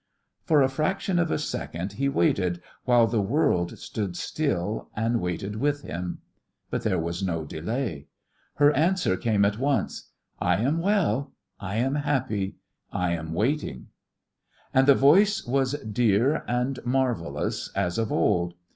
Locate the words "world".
3.21-3.77